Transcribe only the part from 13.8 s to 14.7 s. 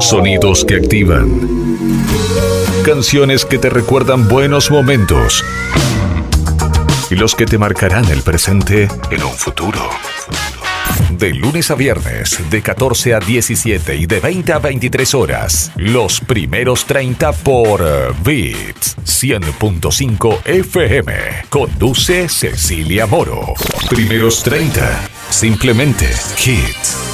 y de 20 a